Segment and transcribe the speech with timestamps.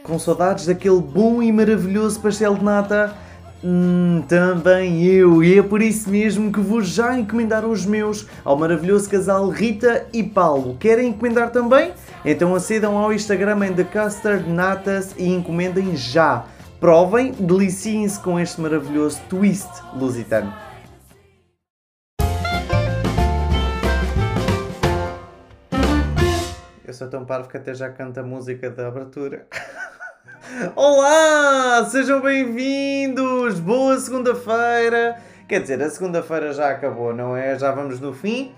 [0.00, 3.14] Com saudades daquele bom e maravilhoso pastel de nata?
[3.62, 8.56] Hum, também eu, e é por isso mesmo que vou já encomendar os meus ao
[8.56, 10.76] maravilhoso casal Rita e Paulo.
[10.78, 11.92] Querem encomendar também?
[12.24, 16.46] Então acedam ao Instagram em The Custard Natas e encomendem já.
[16.80, 20.52] Provem, deliciem-se com este maravilhoso twist lusitano.
[26.84, 29.46] Eu sou tão parvo que até já canto a música da abertura.
[30.76, 31.88] Olá!
[31.90, 33.58] Sejam bem-vindos!
[33.58, 35.18] Boa segunda-feira!
[35.48, 37.58] Quer dizer, a segunda-feira já acabou, não é?
[37.58, 38.52] Já vamos no fim.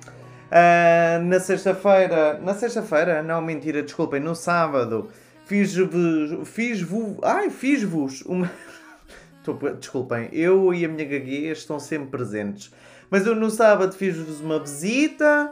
[0.50, 2.40] Uh, na sexta-feira.
[2.42, 3.22] Na sexta-feira?
[3.22, 4.18] Não, mentira, desculpem.
[4.18, 5.08] No sábado
[5.46, 6.48] fiz-vos.
[6.48, 7.16] Fiz-vos.
[7.22, 8.50] Ai, fiz-vos uma.
[9.78, 12.72] Desculpem, eu e a minha gaguez estão sempre presentes.
[13.10, 15.50] Mas eu no sábado fiz-vos uma visita,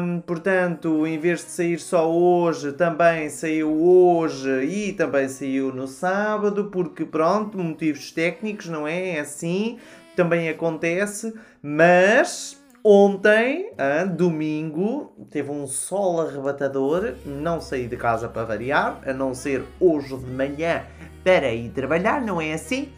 [0.00, 5.86] um, portanto, em vez de sair só hoje, também saiu hoje e também saiu no
[5.86, 9.16] sábado, porque pronto, motivos técnicos, não é?
[9.16, 9.78] É assim,
[10.14, 18.44] também acontece, mas ontem, hein, domingo, teve um sol arrebatador, não saí de casa para
[18.44, 20.84] variar, a não ser hoje de manhã
[21.24, 22.92] para ir trabalhar, não é assim?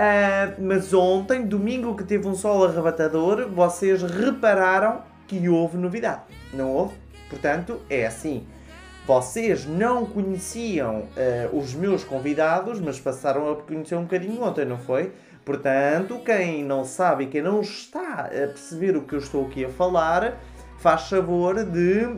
[0.00, 6.22] Uh, mas ontem, domingo que teve um sol arrebatador, vocês repararam que houve novidade.
[6.54, 6.94] Não houve?
[7.28, 8.46] Portanto, é assim.
[9.06, 14.78] Vocês não conheciam uh, os meus convidados, mas passaram a conhecer um bocadinho ontem, não
[14.78, 15.12] foi?
[15.44, 19.66] Portanto, quem não sabe e quem não está a perceber o que eu estou aqui
[19.66, 20.40] a falar,
[20.78, 22.08] faz favor de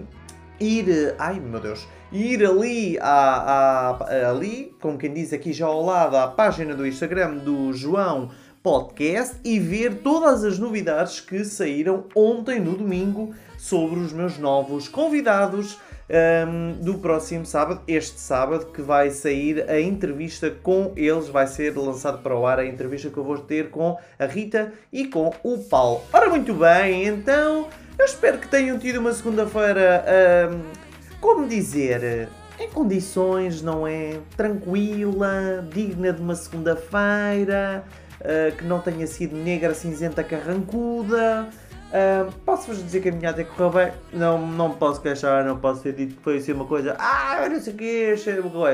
[0.60, 1.16] ir.
[1.18, 1.84] Ai meu Deus!
[2.12, 6.86] Ir ali, à, à, ali, como quem diz aqui já ao lado, à página do
[6.86, 8.30] Instagram do João
[8.62, 14.88] Podcast e ver todas as novidades que saíram ontem no domingo sobre os meus novos
[14.88, 15.78] convidados
[16.12, 21.76] um, do próximo sábado, este sábado, que vai sair a entrevista com eles, vai ser
[21.76, 25.32] lançado para o ar a entrevista que eu vou ter com a Rita e com
[25.42, 26.02] o Paulo.
[26.12, 27.68] Ora, muito bem, então
[27.98, 30.04] eu espero que tenham tido uma segunda-feira.
[30.52, 30.91] Um,
[31.22, 32.28] como dizer,
[32.58, 34.18] em condições, não é?
[34.36, 37.84] Tranquila, digna de uma segunda-feira,
[38.20, 41.48] uh, que não tenha sido negra, cinzenta, carrancuda.
[41.88, 43.92] Uh, Posso-vos dizer que a minha até correu bem?
[44.12, 46.96] Não, não posso queixar, não posso ter dito que foi assim uma coisa.
[46.98, 48.16] Ah, não sei o quê,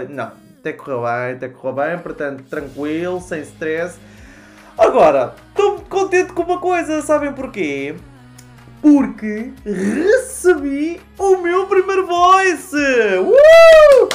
[0.09, 3.99] Não, até correu bem, até correu bem, portanto, tranquilo, sem stress.
[4.79, 7.95] Agora, estou contente com uma coisa, sabem porquê?
[8.81, 9.53] porque
[10.39, 12.77] recebi o meu primeiro voice!
[13.19, 14.09] Uh!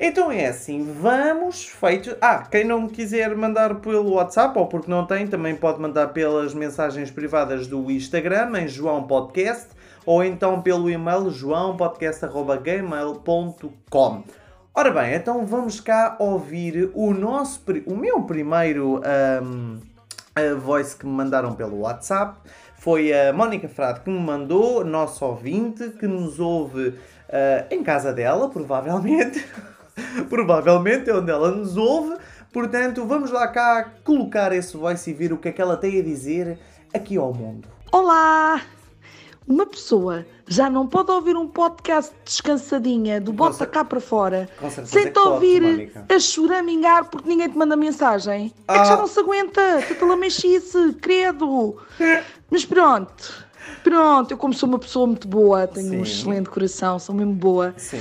[0.00, 2.16] então é assim, vamos feito.
[2.20, 6.54] Ah, quem não quiser mandar pelo WhatsApp ou porque não tem, também pode mandar pelas
[6.54, 9.68] mensagens privadas do Instagram em João Podcast
[10.04, 14.24] ou então pelo e-mail joãopodcast.gmail.com.
[14.74, 19.02] Ora bem, então vamos cá ouvir o nosso, o meu primeiro
[19.46, 19.78] um,
[20.60, 22.40] voice que me mandaram pelo WhatsApp
[22.78, 26.96] Foi a Mónica Frade que me mandou, nosso ouvinte, que nos ouve uh,
[27.70, 29.44] em casa dela, provavelmente.
[30.30, 32.16] provavelmente é onde ela nos ouve.
[32.50, 36.00] Portanto, vamos lá cá colocar esse voice e ver o que é que ela tem
[36.00, 36.58] a dizer
[36.94, 37.68] aqui ao mundo.
[37.92, 38.60] Olá!
[39.46, 44.48] Uma pessoa já não pode ouvir um podcast descansadinha do bota cá para fora
[44.84, 48.52] sem te ouvir a choramingar porque ninguém te manda mensagem.
[48.68, 48.76] Ah.
[48.76, 48.96] É que já ah.
[48.98, 51.76] não se aguenta, tanta lamechice, credo.
[52.50, 53.51] Mas pronto.
[53.82, 55.98] Pronto, eu como sou uma pessoa muito boa, tenho Sim.
[55.98, 57.74] um excelente coração, sou mesmo boa.
[57.76, 57.98] Sim.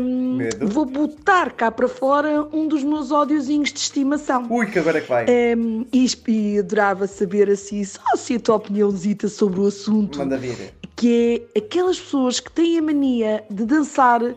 [0.00, 4.46] Um, vou botar cá para fora um dos meus ódiozinhos de estimação.
[4.50, 5.26] Ui, que agora é que vai.
[5.56, 10.18] Um, e, e adorava saber assim, só assim a tua opiniãozita sobre o assunto.
[10.18, 10.74] Manda vir.
[10.94, 14.34] Que é aquelas pessoas que têm a mania de dançar uh,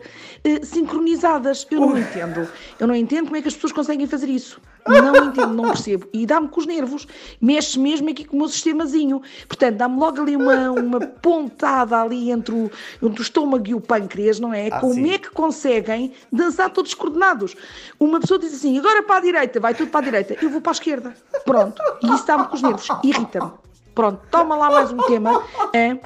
[0.62, 1.66] sincronizadas.
[1.70, 2.48] Eu não entendo.
[2.78, 4.60] Eu não entendo como é que as pessoas conseguem fazer isso.
[4.86, 6.08] Não entendo, não percebo.
[6.12, 7.06] E dá-me com os nervos.
[7.40, 9.22] Mexe mesmo aqui com o meu sistemazinho.
[9.46, 12.70] Portanto, dá-me logo ali uma, uma pontada ali entre o,
[13.02, 14.68] entre o estômago e o pâncreas, não é?
[14.72, 15.12] Ah, Como sim.
[15.12, 17.54] é que conseguem dançar todos coordenados?
[17.98, 20.36] Uma pessoa diz assim, agora para a direita, vai tudo para a direita.
[20.42, 21.14] Eu vou para a esquerda.
[21.44, 21.80] Pronto.
[22.02, 22.88] E isso dá-me com os nervos.
[23.04, 23.52] Irrita-me.
[23.94, 25.42] Pronto, toma lá mais um tema.
[25.72, 25.98] É?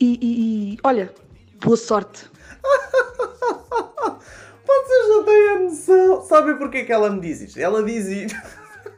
[0.00, 1.12] E, e, e olha,
[1.60, 2.30] boa sorte.
[4.72, 6.22] Vocês não têm a noção.
[6.22, 7.60] Sabem porquê que ela me diz isto?
[7.60, 8.38] Ela diz isto.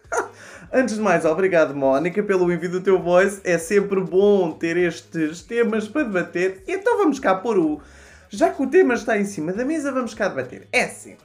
[0.72, 3.40] Antes de mais, obrigado Mónica pelo envio do teu voice.
[3.44, 6.62] É sempre bom ter estes temas para debater.
[6.66, 7.80] Então vamos cá pôr o.
[8.28, 10.66] Já que o tema está em cima da mesa, vamos cá debater.
[10.72, 11.16] É assim.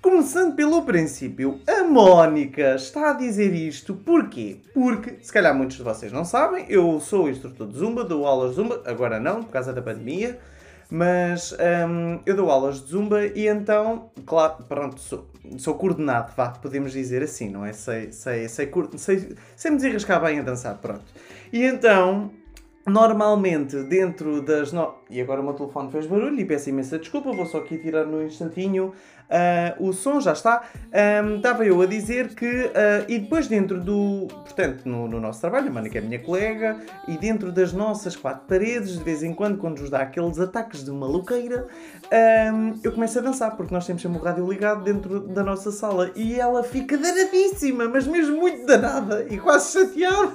[0.00, 4.58] Começando pelo princípio, a Mónica está a dizer isto porquê?
[4.74, 8.50] Porque, se calhar muitos de vocês não sabem, eu sou instrutor de Zumba, dou aulas
[8.50, 10.40] de Zumba, agora não, por causa da pandemia.
[10.94, 16.50] Mas um, eu dou aulas de zumba e então, claro, pronto, sou, sou coordenado, vá,
[16.50, 17.72] podemos dizer assim, não é?
[17.72, 21.06] Sei, sei, sei, sei, sei me desenrascar bem a dançar, pronto.
[21.50, 22.30] E então,
[22.86, 24.70] normalmente, dentro das.
[24.70, 24.96] No...
[25.08, 28.04] E agora o meu telefone fez barulho e peço imensa desculpa, vou só aqui tirar
[28.04, 28.92] no instantinho
[29.32, 30.62] Uh, o som já está.
[31.24, 35.40] Um, estava eu a dizer que, uh, e depois dentro do, portanto, no, no nosso
[35.40, 36.78] trabalho, a Mónica é minha colega,
[37.08, 40.84] e dentro das nossas quatro paredes, de vez em quando, quando nos dá aqueles ataques
[40.84, 41.66] de maluqueira,
[42.52, 45.72] um, eu começo a dançar, porque nós temos sempre o rádio ligado dentro da nossa
[45.72, 50.32] sala, e ela fica danadíssima, mas mesmo muito danada, e quase chateada,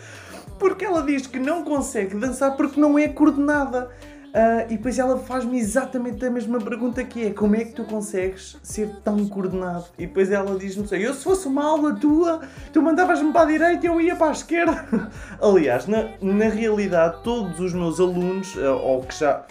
[0.58, 3.90] porque ela diz que não consegue dançar porque não é coordenada.
[4.30, 7.84] Uh, e depois ela faz-me exatamente a mesma pergunta que é como é que tu
[7.84, 9.86] consegues ser tão coordenado?
[9.98, 12.40] E depois ela diz-me assim, eu se fosse uma aula tua,
[12.72, 14.86] tu mandavas-me para a direita e eu ia para a esquerda.
[15.42, 19.44] Aliás, na, na realidade, todos os meus alunos, uh, ou que já...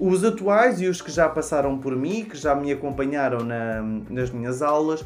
[0.00, 4.30] Os atuais e os que já passaram por mim, que já me acompanharam na, nas
[4.30, 5.04] minhas aulas,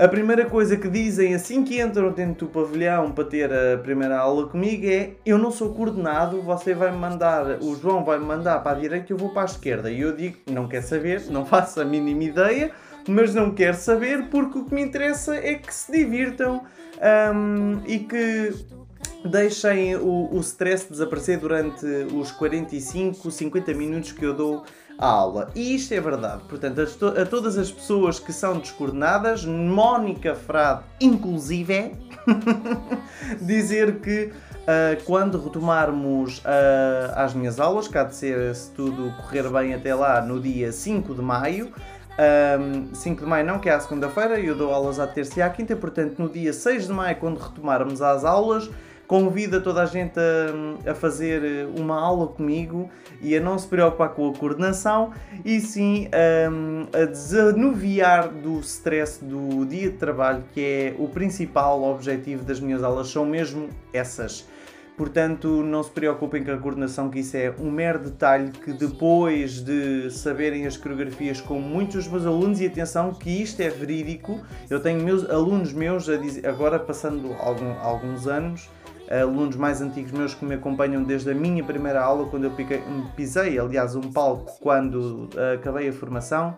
[0.00, 4.18] a primeira coisa que dizem assim que entram dentro do pavilhão para ter a primeira
[4.18, 8.24] aula comigo é eu não sou coordenado, você vai me mandar, o João vai me
[8.24, 9.90] mandar para a direita e eu vou para a esquerda.
[9.90, 12.70] E eu digo, não quer saber, não faço a mínima ideia,
[13.06, 16.62] mas não quero saber porque o que me interessa é que se divirtam
[17.34, 18.54] um, e que
[19.28, 24.64] deixem o, o stress desaparecer durante os 45, 50 minutos que eu dou
[25.00, 25.48] a aula.
[25.54, 26.42] E isto é verdade.
[26.46, 31.94] Portanto, a, to a todas as pessoas que são descoordenadas, Mónica Frade, inclusive,
[33.40, 39.48] dizer que uh, quando retomarmos uh, as minhas aulas, cá de ser, se tudo correr
[39.48, 41.72] bem até lá, no dia 5 de maio,
[42.60, 45.42] um, 5 de maio não, que é a segunda-feira, eu dou aulas à terça e
[45.42, 48.68] à quinta, portanto no dia 6 de maio, quando retomarmos as aulas,
[49.10, 52.88] convida toda a gente a, a, fazer uma aula comigo
[53.20, 55.10] e a não se preocupar com a coordenação
[55.44, 56.08] e sim
[56.48, 62.60] um, a desanuviar do stress do dia de trabalho, que é o principal objetivo das
[62.60, 64.46] minhas aulas, são mesmo essas.
[64.96, 69.60] Portanto, não se preocupem com a coordenação, que isso é um mero detalhe que depois
[69.60, 74.40] de saberem as coreografias com muitos dos meus alunos, e atenção que isto é verídico,
[74.68, 78.68] eu tenho meus alunos meus, dizer, agora passando algum, alguns anos,
[79.10, 82.52] alunos mais antigos meus que me acompanham desde a minha primeira aula, quando eu
[83.16, 86.56] pisei, aliás, um palco quando uh, acabei a formação,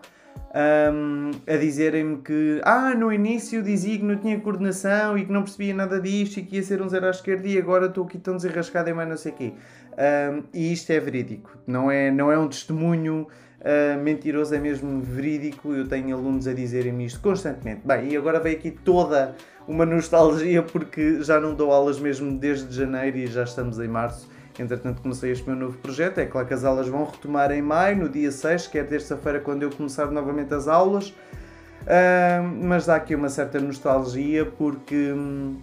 [0.93, 5.41] um, a dizerem-me que ah, no início dizia que não tinha coordenação e que não
[5.41, 8.19] percebia nada disto e que ia ser um zero à esquerda e agora estou aqui
[8.19, 9.53] tão desenrascado e mais não sei o quê.
[9.93, 13.27] Um, e isto é verídico, não é, não é um testemunho
[13.61, 15.73] uh, mentiroso, é mesmo verídico.
[15.73, 17.81] Eu tenho alunos a dizerem-me isto constantemente.
[17.85, 19.35] Bem, e agora veio aqui toda
[19.67, 24.29] uma nostalgia porque já não dou aulas mesmo desde janeiro e já estamos em março.
[24.59, 26.19] Entretanto, comecei este meu novo projeto.
[26.19, 29.39] É claro que as aulas vão retomar em maio, no dia 6, que é terça-feira,
[29.39, 31.09] quando eu começar novamente as aulas.
[31.09, 35.11] Uh, mas dá aqui uma certa nostalgia porque.
[35.11, 35.57] Hum,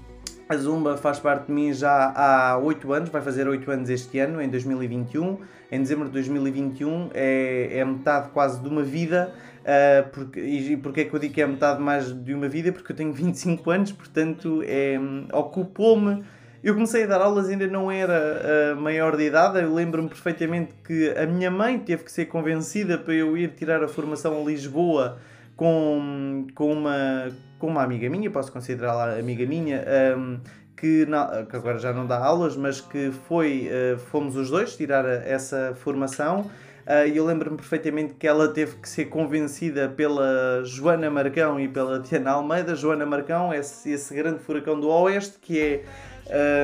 [0.49, 4.19] A Zumba faz parte de mim já há 8 anos, vai fazer 8 anos este
[4.19, 5.39] ano, em 2021.
[5.71, 9.33] Em dezembro de 2021 é, é metade quase de uma vida.
[9.61, 12.73] Uh, porque, e porquê é que eu digo que é metade mais de uma vida?
[12.73, 14.99] Porque eu tenho 25 anos, portanto é,
[15.33, 16.25] ocupou-me.
[16.63, 19.59] Eu comecei a dar aulas, ainda não era uh, maior de idade.
[19.59, 23.83] Eu lembro-me perfeitamente que a minha mãe teve que ser convencida para eu ir tirar
[23.83, 25.19] a formação a Lisboa
[25.57, 29.85] com, com, uma, com uma amiga minha, posso considerá-la amiga minha,
[30.17, 30.39] um,
[30.77, 34.75] que, não, que, agora já não dá aulas, mas que foi, uh, fomos os dois
[34.75, 36.51] tirar essa formação.
[36.87, 41.69] Uh, e eu lembro-me perfeitamente que ela teve que ser convencida pela Joana Marcão e
[41.69, 42.75] pela Tiana Almeida.
[42.75, 45.85] Joana Marcão, esse, esse grande furacão do Oeste, que é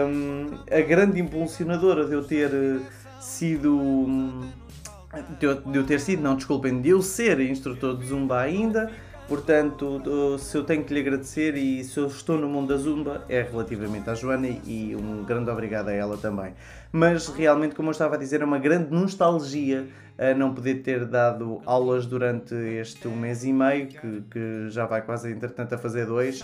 [0.06, 2.50] um, a grande impulsionadora de eu ter
[3.20, 3.78] sido.
[3.78, 4.50] Um,
[5.38, 8.90] de eu, de eu ter sido, não, desculpem, de eu ser instrutor de Zumba ainda.
[9.28, 13.25] Portanto, se eu tenho que lhe agradecer e se eu estou no mundo da Zumba,
[13.28, 16.54] é relativamente à Joana e um grande obrigado a ela também.
[16.92, 19.86] Mas realmente, como eu estava a dizer, é uma grande nostalgia
[20.18, 24.86] a não poder ter dado aulas durante este um mês e meio, que, que já
[24.86, 26.42] vai quase entretanto a fazer dois,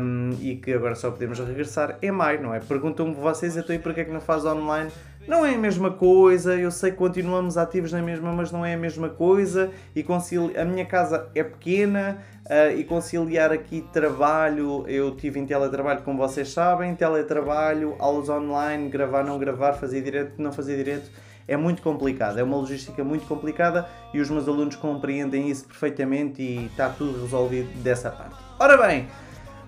[0.00, 2.60] um, e que agora só podemos regressar em maio, não é?
[2.60, 4.90] Perguntam-me vocês, então e porquê é que não faz online?
[5.26, 8.74] Não é a mesma coisa, eu sei que continuamos ativos na mesma, mas não é
[8.74, 9.70] a mesma coisa.
[9.94, 10.58] E concili...
[10.58, 16.18] a minha casa é pequena uh, e conciliar aqui trabalho, eu tive em teletrabalho, como
[16.18, 21.10] vocês sabem, teletrabalho, aulas online, gravar, não gravar, fazer direto, não fazer direto,
[21.46, 22.38] é muito complicado.
[22.38, 27.22] É uma logística muito complicada e os meus alunos compreendem isso perfeitamente e está tudo
[27.22, 28.36] resolvido dessa parte.
[28.58, 29.08] Ora bem,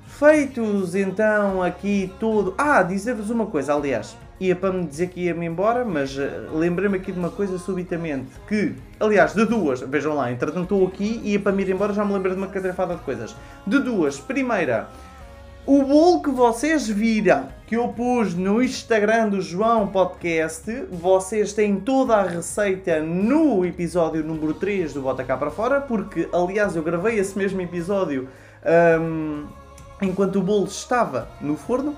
[0.07, 2.55] feitos então aqui tudo.
[2.57, 6.23] Ah, dizer-vos uma coisa, aliás ia para me dizer que ia-me embora, mas uh,
[6.53, 11.21] lembrei-me aqui de uma coisa subitamente, que, aliás, de duas, vejam lá, entretanto estou aqui
[11.23, 13.35] e ia para me ir embora, já me lembrei de uma catrafada de coisas.
[13.67, 14.89] De duas, primeira,
[15.67, 21.81] o bolo que vocês viram, que eu pus no Instagram do João Podcast, vocês têm
[21.81, 26.83] toda a receita no episódio número 3 do Bota Cá para Fora, porque, aliás, eu
[26.83, 28.29] gravei esse mesmo episódio
[29.01, 29.47] um,
[30.03, 31.97] enquanto o bolo estava no forno.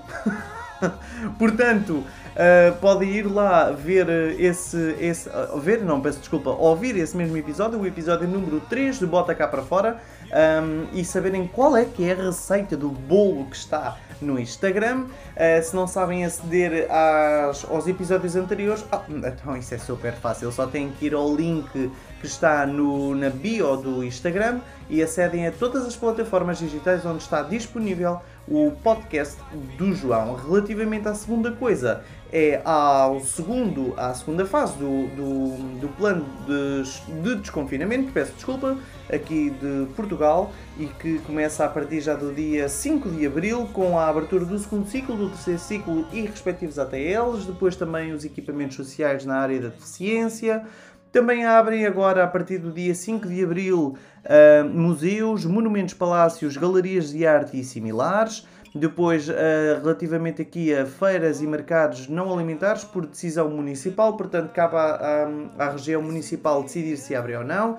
[1.37, 2.03] Portanto,
[2.37, 4.07] Uh, podem ir lá ver
[4.39, 4.95] esse.
[4.99, 9.07] esse uh, ver, não, peço desculpa, ouvir esse mesmo episódio, o episódio número 3 de
[9.07, 9.99] Bota Cá para Fora,
[10.31, 15.05] um, e saberem qual é que é a receita do bolo que está no Instagram.
[15.05, 20.51] Uh, se não sabem aceder às, aos episódios anteriores, oh, então isso é super fácil,
[20.51, 25.45] só têm que ir ao link que está no, na bio do Instagram e acedem
[25.47, 29.37] a todas as plataformas digitais onde está disponível o podcast
[29.77, 30.35] do João.
[30.35, 37.21] Relativamente à segunda coisa, é ao segundo, à segunda fase do, do, do plano de,
[37.21, 38.77] de, desconfinamento, peço desculpa,
[39.11, 43.97] aqui de Portugal e que começa a partir já do dia 5 de Abril com
[43.97, 48.75] a abertura do segundo ciclo, do terceiro ciclo e respectivos ATLs, depois também os equipamentos
[48.75, 50.65] sociais na área da deficiência.
[51.11, 57.11] Também abrem agora, a partir do dia 5 de Abril, uh, museus, monumentos, palácios, galerias
[57.11, 58.45] de arte e similares.
[58.75, 59.33] Depois, uh,
[59.81, 65.25] relativamente aqui a feiras e mercados não alimentares, por decisão municipal, portanto, cabe à,
[65.57, 67.77] à, à região municipal decidir se abre ou não.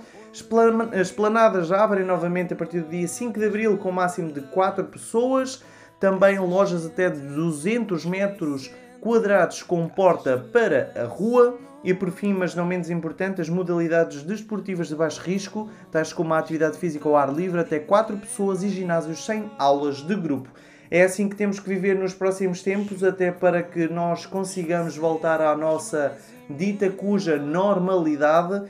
[1.00, 5.62] Esplanadas abrem novamente a partir do dia 5 de abril, com máximo de 4 pessoas.
[6.00, 8.70] Também lojas até de 200 metros
[9.00, 11.58] quadrados com porta para a rua.
[11.88, 16.35] E por fim, mas não menos importante, as modalidades desportivas de baixo risco, tais como
[16.35, 20.50] a atividade física ao ar livre, até 4 pessoas e ginásios sem aulas de grupo.
[20.90, 25.40] É assim que temos que viver nos próximos tempos, até para que nós consigamos voltar
[25.40, 26.12] à nossa
[26.50, 28.68] dita cuja normalidade.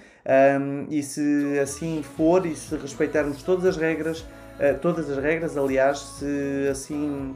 [0.60, 5.56] Um, e se assim for, e se respeitarmos todas as regras, uh, todas as regras,
[5.56, 7.34] aliás, se assim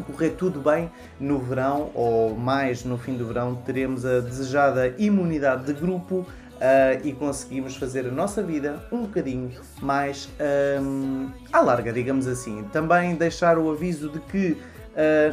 [0.00, 0.90] correr tudo bem
[1.20, 6.26] no verão ou mais no fim do verão, teremos a desejada imunidade de grupo
[6.58, 9.50] uh, e conseguimos fazer a nossa vida um bocadinho
[9.80, 10.28] mais
[10.80, 12.64] um, à larga, digamos assim.
[12.72, 14.56] Também deixar o aviso de que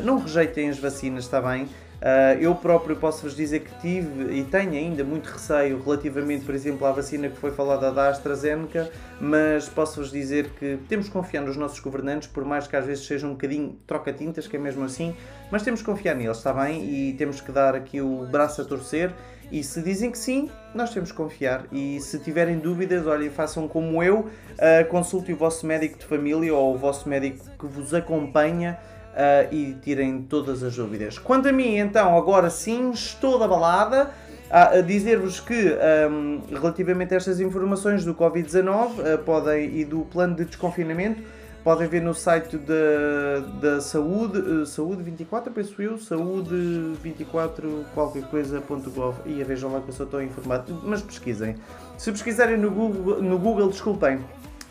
[0.03, 1.67] não rejeitem as vacinas, está bem?
[1.95, 6.85] Uh, eu próprio posso-vos dizer que tive e tenho ainda muito receio relativamente, por exemplo,
[6.85, 11.55] à vacina que foi falada da AstraZeneca, mas posso-vos dizer que temos que confiar nos
[11.55, 15.15] nossos governantes, por mais que às vezes sejam um bocadinho troca-tintas, que é mesmo assim,
[15.49, 16.83] mas temos que confiar neles, está bem?
[16.83, 19.11] E temos que dar aqui o braço a torcer
[19.51, 21.65] e se dizem que sim, nós temos que confiar.
[21.71, 26.53] E se tiverem dúvidas, olhem, façam como eu, uh, consultem o vosso médico de família
[26.53, 28.77] ou o vosso médico que vos acompanha
[29.15, 31.17] uh, e tirem todas as dúvidas.
[31.17, 34.11] Quanto a mim, então, agora sim, estou da balada.
[34.47, 35.75] A dizer-vos que,
[36.09, 41.23] um, relativamente a estas informações do Covid-19 uh, podem, e do plano de desconfinamento,
[41.63, 46.55] podem ver no site da, da Saúde, uh, Saúde 24, penso eu, Saúde
[47.01, 49.15] 24 qualquer coisa.gov.
[49.25, 51.55] E vejam lá que eu sou tão informado, mas pesquisem.
[51.97, 54.19] Se pesquisarem no Google, no Google desculpem,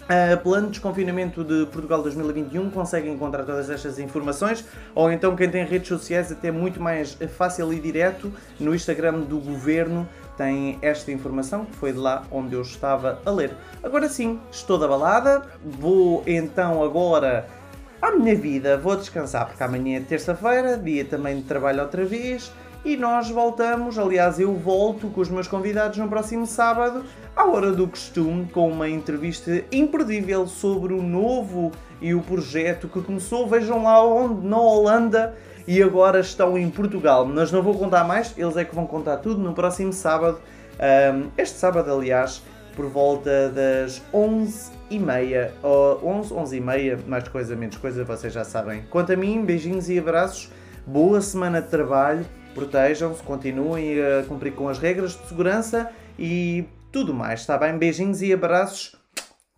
[0.04, 4.62] Uh, plano de desconfinamento de Portugal 2021 conseguem encontrar todas estas informações
[4.94, 8.30] ou então quem tem redes sociais até muito mais fácil e direto
[8.61, 10.06] no Instagram do Governo
[10.37, 13.52] tem esta informação que foi de lá onde eu estava a ler.
[13.82, 17.49] Agora sim, estou da balada, vou então agora
[18.02, 22.52] à minha vida, vou descansar porque amanhã é terça-feira, dia também de trabalho outra vez
[22.85, 27.03] e nós voltamos, aliás, eu volto com os meus convidados no próximo sábado,
[27.35, 33.00] à hora do costume, com uma entrevista imperdível sobre o novo e o projeto que
[33.00, 35.35] começou, vejam lá onde, na Holanda,
[35.67, 37.25] e agora estão em Portugal.
[37.25, 40.38] Mas não vou contar mais, eles é que vão contar tudo no próximo sábado.
[41.38, 42.43] Este sábado, aliás,
[42.76, 48.83] por volta das 11h30, ou 11, 11h30, mais coisa, menos coisa, vocês já sabem.
[48.91, 50.50] Quanto a mim, beijinhos e abraços,
[50.87, 57.12] boa semana de trabalho protejam-se, continuem a cumprir com as regras de segurança e tudo
[57.12, 57.76] mais, está bem?
[57.76, 58.96] Beijinhos e abraços,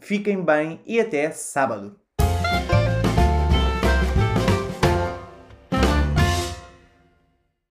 [0.00, 1.96] fiquem bem e até sábado.